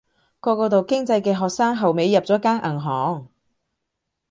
[0.41, 3.29] 嗰個讀經濟嘅學生後尾入咗間銀行